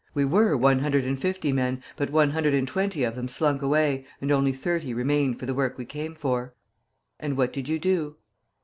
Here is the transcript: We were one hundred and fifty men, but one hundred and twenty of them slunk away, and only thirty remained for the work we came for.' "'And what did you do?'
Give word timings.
We 0.15 0.25
were 0.25 0.57
one 0.57 0.79
hundred 0.79 1.05
and 1.05 1.19
fifty 1.19 1.51
men, 1.51 1.83
but 1.95 2.09
one 2.09 2.31
hundred 2.31 2.55
and 2.55 2.67
twenty 2.67 3.03
of 3.03 3.15
them 3.15 3.27
slunk 3.27 3.61
away, 3.61 4.07
and 4.19 4.31
only 4.31 4.51
thirty 4.51 4.95
remained 4.95 5.37
for 5.37 5.45
the 5.45 5.53
work 5.53 5.77
we 5.77 5.85
came 5.85 6.15
for.' 6.15 6.55
"'And 7.19 7.37
what 7.37 7.53
did 7.53 7.69
you 7.69 7.77
do?' 7.77 8.15